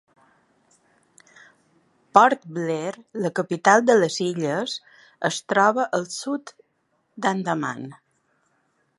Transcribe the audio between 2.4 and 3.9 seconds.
Blair, la capital